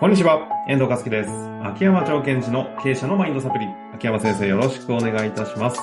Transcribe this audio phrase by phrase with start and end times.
[0.00, 1.30] こんにちは、遠藤和樹です。
[1.62, 3.66] 秋山条件時の経営者のマインドサプリ。
[3.92, 5.78] 秋山先生、よろしくお願いいたします。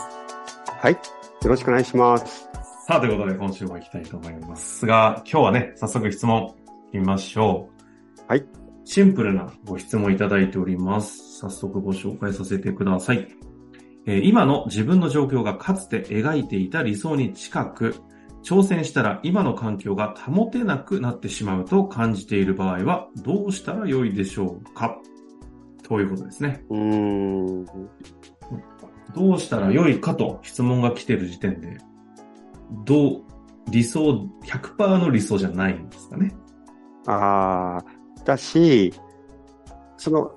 [0.66, 0.94] はい。
[0.94, 1.00] よ
[1.44, 2.50] ろしくお願いします。
[2.88, 6.56] さあ、ということで今週も行きたいと思いますが、今日はね、早速質問
[6.94, 7.70] 行きましょ
[8.18, 8.24] う。
[8.28, 8.46] はい。
[8.86, 11.38] シンプルなご質問いただいております。
[11.38, 13.28] 早速ご紹介させてください。
[14.08, 17.94] えー今の自分の状況がかつて描いていた理想に近く、
[18.48, 25.02] 挑戦したら今の環境が保てなくなってしまうと感じている場合はどうしたらよいでしょうか？
[25.84, 26.64] ということですね。
[26.70, 27.66] うん。
[27.66, 31.78] どうしたらよいかと質問が来てる時点で、
[32.86, 33.22] どう、
[33.70, 36.34] 理想、100%の理想じゃないんですかね。
[37.06, 37.86] ああ、
[38.24, 38.94] だし、
[39.98, 40.32] その、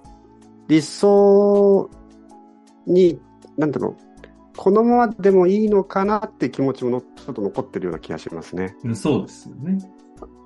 [0.66, 1.88] 理想
[2.88, 3.20] に、
[3.56, 3.96] なんだろう、
[4.56, 8.76] このままでもいいのかなって気持ちものちょっと残ってるような気がしますね。
[8.84, 9.78] うんそうですよね。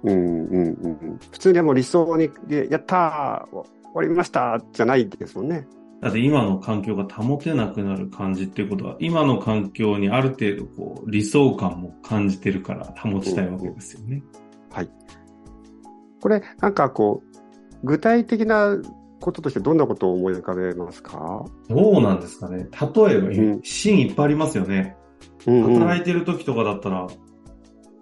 [0.04, 1.18] うん、うん、うん。
[1.32, 5.66] 普通にはもう理想に、でやったー終わりましたじゃないですもんね。
[6.00, 14.22] だって今の環境が保てなくなる感じっていうことは、今の環境にある程度こう理想感も感じてるから保ちたいわけですよね。
[14.70, 14.90] はい。
[16.20, 18.76] これ、なんかこう、具体的な
[19.20, 21.44] こととしてどんなことを思い浮かべますか？
[21.68, 22.58] どうなんですかね。
[22.58, 24.96] 例えば、うんシーンいっぱいありますよね。
[25.44, 27.06] 働いてる時とかだったら、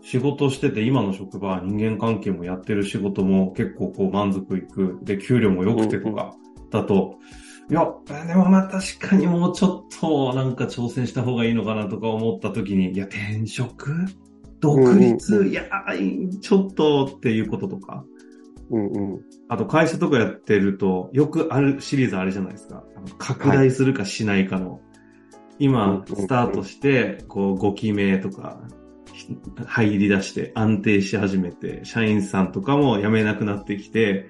[0.03, 4.99] 仕事してて今の職場、人間関係もやってる仕事も結構こう満足いく。
[5.03, 6.35] で、給料も良くてとか、
[6.71, 7.19] だと、
[7.71, 7.87] いや、
[8.27, 13.95] でもまあ確かにもうちょっとなんか挑戦した方がいいのかなとか思った時に、いや、転職？
[14.61, 15.65] 独立、いや、
[16.41, 18.05] ちょっとっていうこととか。
[18.71, 19.21] うんうん。
[19.49, 22.85] あと会社とかやってると、よくあるシリーズあれじゃないですか。
[23.19, 24.67] 拡大するかしないかの。
[24.69, 24.92] 今、う
[25.69, 28.61] んスタートして、こう、5期目とか、
[29.13, 34.29] ひ入り出して安定し始めて、社員さんとかも辞めなくなってきて、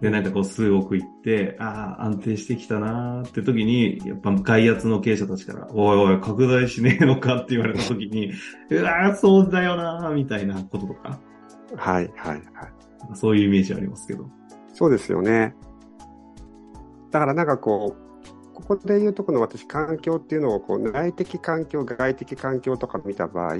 [0.00, 8.32] で、なんかこう数億いって、ああ、安定してきたなーって時に、やっぱ外圧の経営者たちから、おいおい、拡大しねえのかって言われた時に、
[8.70, 11.20] うわー、そうだよなーみたいなこととか、
[11.76, 12.42] はい、はい、はい。
[13.14, 14.26] そういうイメージありますけど。
[14.72, 15.54] そうですよね。
[17.10, 18.09] だからなんかこう、
[18.70, 23.56] ここで言うとこの私、環境っていうのをこう内的環境、外的環境とか見た場合、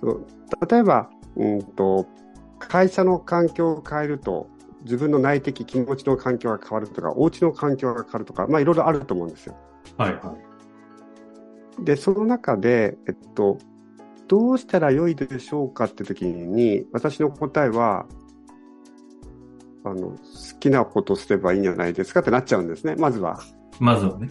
[0.00, 0.20] その
[0.68, 2.04] 例えば、うんと、
[2.58, 4.48] 会社の環境を変えると、
[4.82, 9.54] 自分の内的気持ちの環境が変わるとか、お家の環境が変わるとか、まあいろいろあると思うんですよ。
[9.96, 10.36] はいは
[11.80, 11.84] い。
[11.84, 13.58] で、その中で、えっと、
[14.26, 18.04] どうしたら良いでしょうかって時に、私の答えは、
[19.84, 20.16] あの、好
[20.58, 23.38] きなことすればいいんじゃないですかってなっちゃうんですね、まずは。
[23.80, 24.30] まずはね。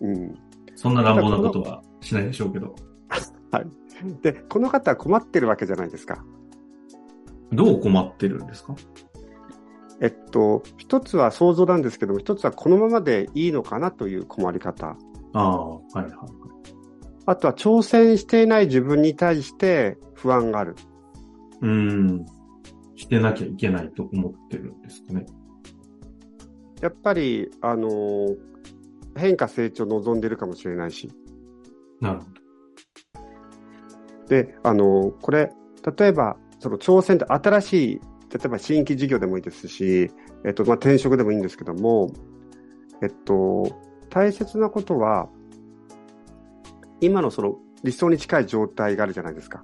[0.00, 0.34] うん。
[0.76, 2.74] そんな乱暴なことはしないでしょうけど。
[4.22, 6.24] で、この方は困ってるわけじゃないですか。
[7.52, 8.74] どう困ってるんですか？
[10.00, 14.96] えっと、一つは想像なんですけども、一つはこのままでいいのかなという困り方。
[15.34, 16.12] ああ、はいはいはい。
[17.26, 20.76] あとは挑戦していない自分に対して不安がある。
[21.60, 22.26] うーん。
[22.96, 25.26] してなきゃいけないと思ってるんですかね。
[26.80, 28.36] やっぱり、あのー
[29.16, 31.10] 変化成長を望んでるかもしれないし。
[32.00, 32.26] なるほ
[34.28, 35.52] で、あの、これ、
[35.98, 38.00] 例えば、その挑戦って新しい、
[38.32, 40.10] 例えば新規事業でもいいですし、
[40.44, 42.12] えっと、まあ、転職でもいいんですけども、
[43.02, 43.66] えっと、
[44.08, 45.28] 大切なことは、
[47.00, 49.62] 今のその理想に近い状態があるじゃないですか。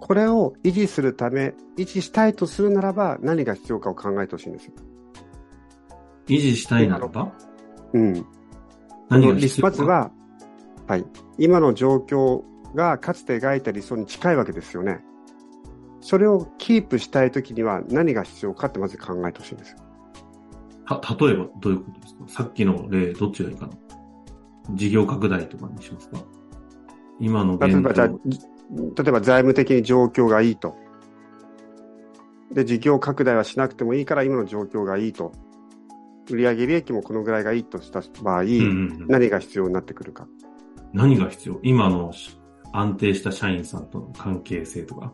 [0.00, 4.72] これを維持するため、維持したいとするならば、何が必要かを考えてほしいんですよ。
[4.76, 6.34] ど。
[6.34, 7.32] 維持したいならば？
[7.92, 8.26] うん。
[9.10, 10.10] こ何の理が必要かまずは、
[10.86, 11.04] はい。
[11.38, 12.42] 今の状況
[12.74, 15.00] がかつて描いた理想に近いわけですよね。
[16.00, 19.78] それをキープしたいときには何が必要かってまず考えてほしいんですよ。
[20.86, 22.24] た、例えばどういうことですか？
[22.28, 23.72] さっきの例、どっちがいいかな
[24.70, 26.18] 事業拡大とかにしますか？
[27.18, 28.08] 今の現例えば例
[29.08, 30.76] えば財務的に状況がいいと。
[32.52, 35.32] で、事業拡大はしなくてもいいから今の状況がいいと。
[36.34, 40.26] 売上利益もこのぐらいがいいとした場合、うんうんうん何が必要になってくるか。
[40.92, 41.60] 何が必要？
[41.62, 42.12] 今の
[42.72, 45.12] 安定した社員さんとの関係性とか？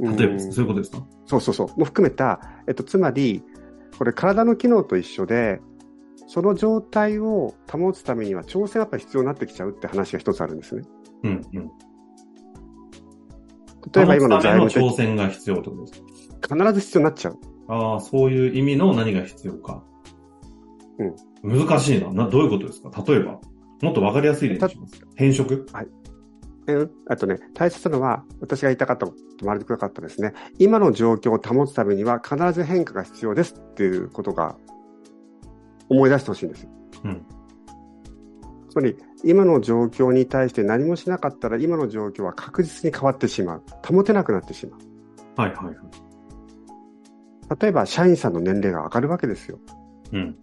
[0.00, 1.06] 例えばうんそういうことですか？
[1.26, 1.78] そうそうそう。
[1.78, 3.42] も含めた、えっと、つまり、
[3.98, 5.60] これ体の機能と一緒で、
[6.26, 10.82] その状態を保つためには挑戦がやっぱり必要になってきちゃうって話が一つあるんですね。
[11.24, 11.70] うんうん。
[13.92, 16.02] 例えば今の財務的、挑戦が必要ってことです
[16.40, 16.54] か？
[16.54, 17.38] 必ず必要になっちゃう。
[17.68, 19.82] ああ、そういう意味の何が必要か。
[20.98, 21.58] うん。
[21.58, 22.12] 難しいな。
[22.12, 22.90] な、どういうことですか？
[23.06, 23.40] 例えば、
[23.82, 25.00] もっとわかりやすい例にします。
[25.14, 25.66] 変職
[26.66, 30.34] うんあとね、大切なのは、私が言いたかったこともありくなかったですね。
[30.58, 34.56] 今の状況を保つためには必ず変化が必要ですっていうことが
[35.88, 36.70] 思い出してほしいんですよ。
[37.04, 37.26] うん。
[38.68, 43.62] つまり、今の状況に対して何もしなかったら今の状況は確実に変わってしまう。
[43.86, 44.80] 保てなくなってしまう。
[45.40, 45.76] はいはいはい。
[47.58, 49.58] 例えば、社員さんの年齢が上がるわけですよ。
[50.12, 50.36] うん。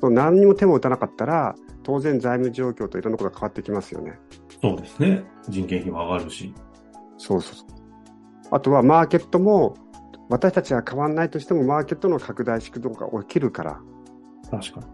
[0.00, 4.18] そう何にも手も打たなかったら、当然財務状況といろんなことが変わってきますよね。
[4.60, 5.24] そうですね。
[5.48, 6.54] 人件費も上がるし。
[7.18, 7.66] そうそうそう。
[8.50, 9.76] あとはマーケットも、
[10.30, 13.80] 私たちは変わらないとしても、マーケットの拡大縮小が起きるから。
[14.50, 14.86] 確かに。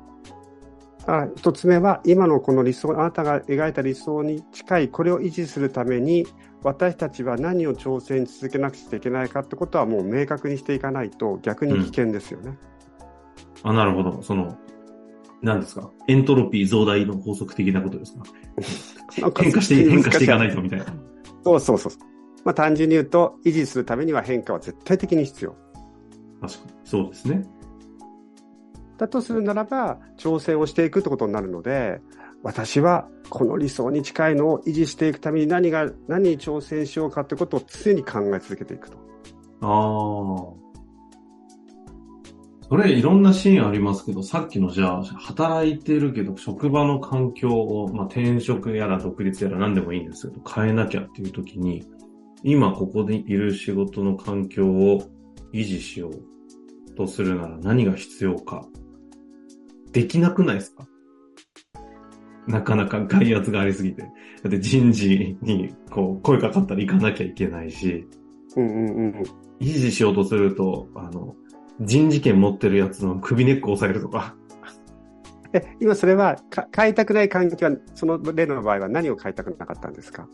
[1.00, 6.26] だから一つ目は、今のこの理想、あなたが描いた理想に近い、これを維持するために、
[6.62, 12.58] 私たちは何を挑戦し続けなくちゃいけないかってことはもう明確にしていかないと逆に危険ですよね。
[13.62, 14.22] あ、なるほど。
[14.22, 14.56] その、
[15.42, 15.90] 何ですか？
[16.08, 18.22] エントロピー増大の法則的なことですか？
[19.42, 20.86] 変化して、変化していかないとみたいな。
[21.44, 21.92] そうそうそう。
[22.44, 25.54] まあ単純に言うと、維持するためには変化は絶対的に必要。
[26.40, 26.72] 確かに。
[26.84, 27.44] そうですね。
[28.98, 32.00] だとするならば、挑戦をしていくってことになるので、
[32.42, 38.98] 私はこの理想に近いのを維持していくために何が、何に挑戦しようかってことを常に考え続けていくと。
[39.62, 40.59] ああ。
[42.70, 51.84] それいろんなシーンありますけど、さっきのじゃあ、働いてるけど、職場の環境を、まあ、転職やら独立やら何でもいいんですけど、変えなきゃっていう時に、
[52.44, 55.02] 今ここでいる仕事の環境を
[55.52, 58.64] 維持しようとするなら何が必要か。
[59.90, 60.86] できなくないですか？
[62.46, 64.02] なかなか外圧がありすぎて。
[64.02, 64.08] だ
[64.46, 68.06] って人事にこう声かかったら行かなきゃいけないし、
[68.56, 69.22] うんうんうん。
[69.60, 71.34] 維持しようとすると、あの、
[71.80, 74.34] 人事権持ってるやつの首根っこ押さえるとか。
[75.52, 80.28] え、今それはか変えたくない環境は、その例の場合は何を変えたくなかったんですか？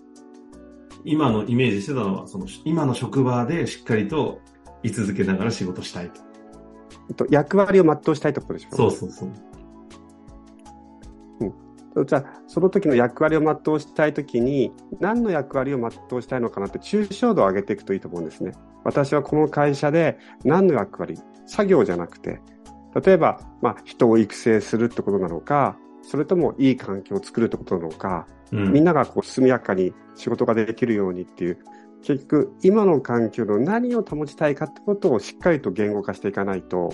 [1.05, 4.41] 今のイメージしてたのは、その、今の職場でしっかりと
[4.83, 6.21] 居続けながら仕事したいと。
[7.15, 8.77] と役割を全うしたいってことでしょ？
[8.77, 9.33] そうそうそう。
[12.05, 18.53] じゃあ、その時の役割を全うしたい時に、何の役割を全うしたいのかなって抽象度を上げていくといいと思うんですね。
[18.85, 22.41] 私はこの会社で何の役割、作業じゃなくて、
[23.05, 28.73] 例えば、まあ、人を育成するってことなのか、それともいい環境を作るってことなのか、うん。
[28.73, 31.59] みんながこう速やかに仕事ができるようにっていう、
[32.03, 36.91] 結局、今の環境の何を保ちたいかってことをしっかりと言語化していかないと、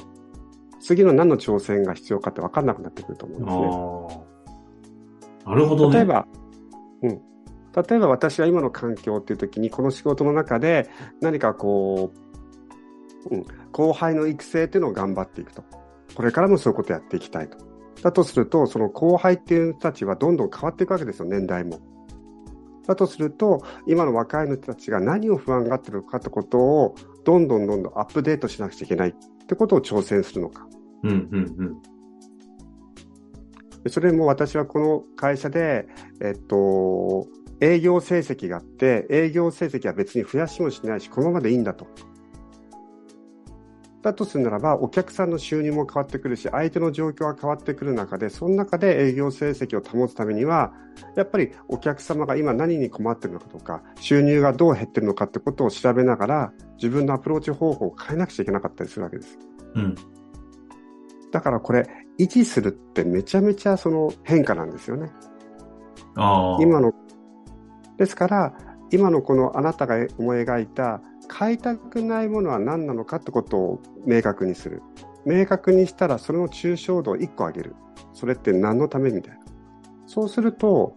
[0.80, 4.31] 次の何の挑戦が必要かって分かんなくなってくると思うんですね。
[5.46, 5.96] なるほどね。
[5.96, 6.26] 例えば、
[7.02, 7.10] うん。
[7.10, 10.88] 例えば私は今の環境っていう時に、この仕事の中で
[11.20, 12.12] 何かこ
[13.30, 15.64] う、うん、後輩の育成っていうのを頑張っていくと。
[16.14, 17.56] これからもそういうことをやっていきたいと。
[18.02, 21.78] だとすると、その後輩っていう人たちはどんどん変わっていくわけですよ、年代も。
[22.86, 26.94] だとすると、今の若い人たちが何を不安がってるのかってことを、
[27.24, 29.14] どんどんどんどんアップデートしなくちゃいけないっ
[29.46, 30.66] てことを挑戦するのか。
[31.04, 31.82] うん、うん、うん。
[33.84, 35.88] でそれも私はこの会社で、
[36.20, 37.26] えっと、
[37.60, 41.86] 営業成績があって、営業成績は別に増やしもしないし、このままでいいんだと。
[44.02, 50.74] だとするならば、お客さんの収入も変わってくるし、相手の状況が変わってくる中で、その中で営業成績を保つためには、
[51.16, 59.38] やっぱりお客様が今何に困ってるのかとか、収入がどう減ってるのかってことを調べながら、自分のアプローチ方法を変えなくちゃいけなかったりするわけです。
[59.76, 59.94] うん。
[61.30, 61.88] だからこれ、
[62.22, 65.10] 維持するってめちゃめちゃその変化なんですよね。
[66.14, 66.92] 今の、
[67.98, 68.54] ですから、
[68.90, 71.00] 今のこのあなたが思い描いた、
[71.38, 74.82] 変えたくないものは何なのかってことを明確にする。
[75.24, 77.74] 明確にしたら、それの抽象度を1個上げる。
[78.12, 79.40] それって何のためみたいな。
[80.06, 80.94] そうすると、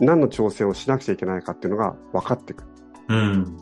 [0.00, 2.68] 何の挑戦をしなくちゃいけないかっていうのが分かってくる。
[3.08, 3.56] うん。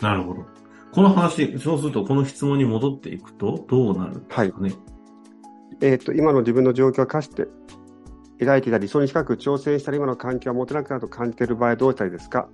[0.00, 0.53] なるほど。
[0.94, 4.72] この話、そうするとこの質問に戻っていくと、どうなるんですかね。
[5.80, 7.48] えっ、と、今の自分の状況を課して、
[8.38, 12.48] 描いていた理想に近く挑戦したら今の環境は持てなくなると感じている場合どうしたらいいですか？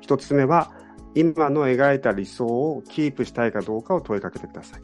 [0.00, 0.72] 一つ目は、
[1.14, 4.82] 今の描いた理想をキープしたいかどうかを問いかけてください。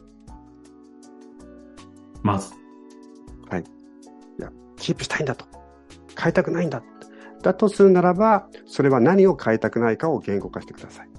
[2.21, 2.53] まず。
[4.77, 5.45] キープしたいんだと。
[6.19, 6.83] 変えたくないんだ。
[7.41, 11.09] だとするならば、それは何を変えたくないかを言語化してください。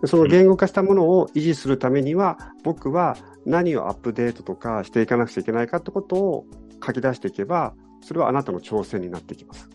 [0.00, 6.46] でその言語化したものを維持するためには、僕は何をアップデートとかしていかなくちゃいけないかってことを
[6.84, 9.68] 書き出していけば、それはあなたの挑戦になっていきます。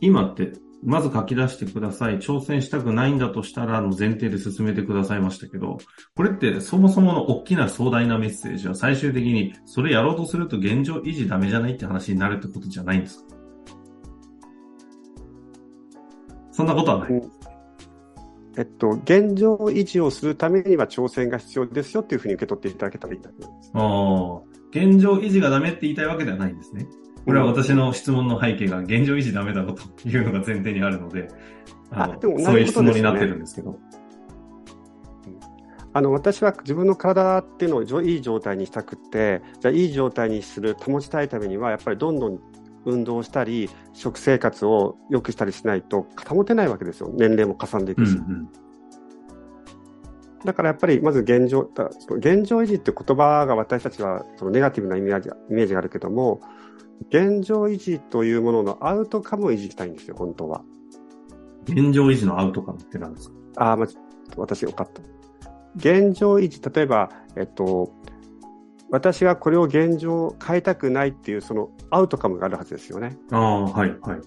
[0.00, 2.18] 今ってまず書き出してください。
[2.18, 5.78] 挑戦したくないんだとしたらの前提で進めてくださいましたけど、
[6.16, 13.24] これってそもそもの大きな壮大なメッセージは最終的にそれやろうとすると現状維持ダメじゃないって話になるってことじゃないんですか？
[16.50, 17.12] そんなことはない。
[17.12, 17.41] うん
[18.56, 23.70] えっと、現状維持をするためには挑戦が必要ですよっていうふうに受け取っていただけたらいいと思います。
[23.74, 26.86] ああ、現状維持がダメって言いたいわけではないんですね。
[27.24, 31.28] これは私の質問の背景が現状維持ダメだろというのが前提にあるので、
[31.90, 33.78] あのあでもそういう質問になってるんですけど。
[35.94, 42.40] あの、私は自分の体っていうのをいい状態にしたくって、じゃあいい状態にする、保ちたいためには、やっぱりどんどん
[42.84, 47.10] 運動したり、食生活を良くしたりしないと保てないわけですよ。
[47.14, 48.12] 年齢も重んでいくし。
[48.12, 48.48] うんうん。
[50.44, 51.70] だからやっぱりまず現状、
[52.16, 56.40] 現状維持って言葉が私たちはそのネガティブなイメージイメージがあるけども、
[57.08, 60.62] 現状維持というもののアウトカムを維持したいんですよ、本当は。
[61.64, 63.34] 現状維持のアウトカムって何ですか？
[63.56, 63.96] ああ、まじ、
[64.36, 65.00] 私よかった。
[65.76, 67.92] 現状維持、例えば、えっと、
[68.92, 73.16] 私がこれを現状変えたくないっていうそのアウトカムがあるはずですよね。
[73.30, 74.20] ああ、はい、はい。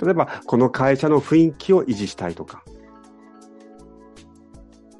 [0.00, 2.62] 例えば、この会社の雰囲気を維持したいとか、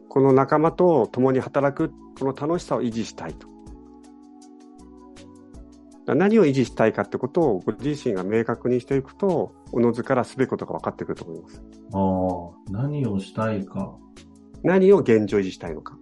[0.08, 3.46] この仲間と共に働く、この楽しさを維持したいと。
[6.14, 11.62] 何を維持したいかってことをご自身が明確にしていくと、おのずからすべきことが分かってくると思います。
[11.92, 13.96] ああ、何をしたいか。
[14.64, 15.96] 何を現状維持したいのか。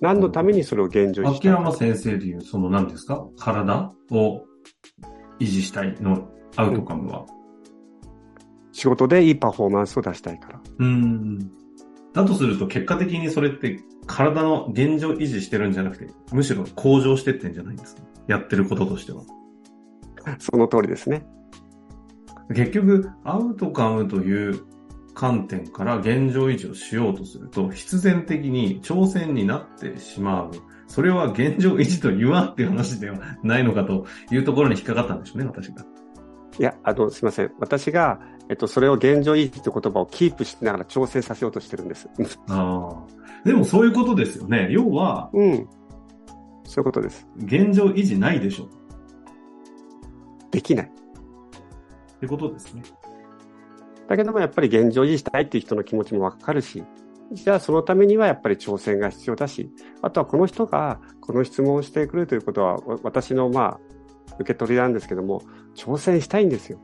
[0.00, 1.58] 何のためにそれを現状維持したいか。
[1.60, 3.26] 秋山先生でいう、その何ですか？
[3.36, 4.44] 体を
[5.40, 7.26] 維持したいのアウトカムは？
[8.72, 10.60] 仕事でいいパフォーマンスを出したいから。
[10.78, 11.38] うーん。
[12.12, 18.02] だとすると結果的にそれって体の現状維持してるんじゃなくて、むしろ向上してってんじゃないんですか？
[18.28, 19.22] やってることとしては。
[20.38, 21.26] その通りですね。
[22.54, 24.60] 結局、アウトカムという
[25.18, 30.52] 観点から現状維持をしようとすると、必然的に挑戦になってしまう。
[30.86, 35.84] それは現状維持と言わんっていう話ではないのかというところに引っかかったんでしょうね、私が。
[36.60, 37.52] いや、あの、すいません。
[37.58, 42.08] 私が、えっと、それを現状維持って言葉をキープしながら挑戦させようとしてるんです。
[42.48, 43.44] ああ。
[43.44, 44.68] でもそういうことですよね。
[44.70, 45.66] 要は、うん。
[46.62, 47.26] そういうことです。
[47.38, 48.68] 現状維持ないでしょ。
[50.52, 50.86] できない。
[50.86, 52.82] ってことですね。
[54.08, 56.82] だけどもやっぱり現状維持したいっていう人の気持ちもわかるし、
[57.32, 59.70] じゃあそのためにはやっぱり挑戦が必要だし、
[60.02, 63.80] あとはこの人がこの質問をしてくるということは、わ私のまあ、
[64.38, 65.42] 受け取りなんですけども、
[65.74, 66.80] 挑戦したいんですよ。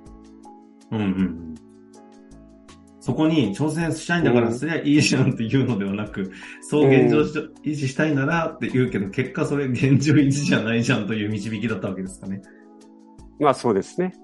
[0.91, 1.55] うんうんうん。
[3.01, 12.43] そこに挑戦したいんだからうんすりゃいいじゃんっていうのではなく、そう現状し維持したいならって言うけど、結果それ現状維持じゃないじゃんという導きだったわけですかね。
[13.41, 14.15] まあそうですね。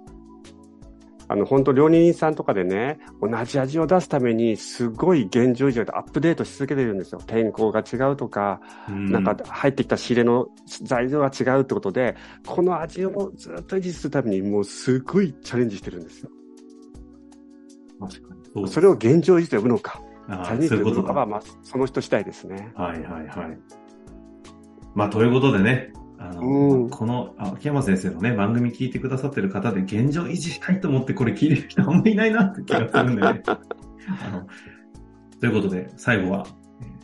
[1.31, 7.21] あの、本当料理人さんとかでね、同じ味を出すために、すごい現状維持をアップデートし続けてるんですよ。
[7.25, 10.49] 天候が違うとか、うんなんか入ってきた仕入れの
[10.83, 16.31] 材料が違うってことで、この味をずっと維持するために、もうすごいチャレンジしてるんですよ。
[18.01, 20.79] 確かにそれを現状維持と呼ぶのか、あチャレンジと。
[20.79, 22.73] 呼ぶのかは、まあ、その人次第ですね。
[22.75, 23.59] はいはいはい。
[24.97, 25.93] まあ、ということでね、
[26.31, 33.43] あの、うんこの、あ秋山先生のね、番組聞いてくださってる方で現状維持したいと思ってこれ聞いてる人あんまいないなって気がするんでね。
[33.47, 34.47] あの、
[35.41, 36.47] ということで、最後は、
[36.83, 37.01] えー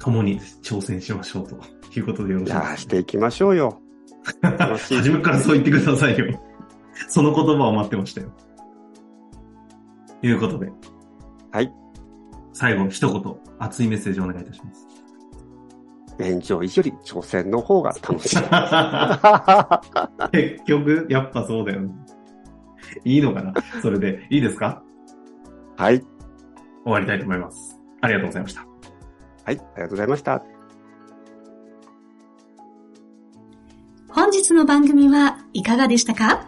[0.00, 1.58] 共に挑戦しましょうと
[1.98, 2.64] いうことでよろしいですか？
[2.66, 3.80] いやー、していきましょうよ。
[4.78, 6.26] 初めからそう言ってくださいよ。
[7.08, 8.32] その言葉を待ってましたよ。
[10.20, 10.70] ということで。
[11.50, 11.72] はい。
[12.52, 14.86] 最後、一言、熱いメッセージをお願いいたします。
[16.18, 18.36] 現状維持より挑戦の方が楽しい。
[20.32, 21.94] 結局、やっぱそうだよね。
[23.04, 23.54] いいのかな？
[23.80, 24.82] それで、いいですか？
[25.76, 26.04] はい。
[26.84, 27.78] 終わりたいと思います。
[28.00, 28.60] ありがとうございました。
[28.62, 28.68] はい、
[29.44, 30.42] ありがとうございました。
[34.08, 36.46] 本日の番組はいかがでしたか？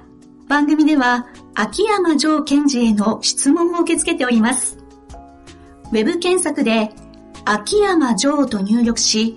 [0.49, 4.79] 番組では秋山城賢治への質問を受け付けております。
[5.93, 6.91] ウェブ検索で
[7.45, 9.37] 秋山城と入力し、